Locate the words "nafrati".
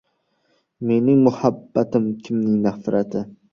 2.67-3.25